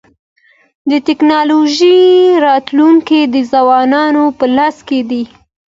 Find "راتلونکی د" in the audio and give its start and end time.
2.45-3.35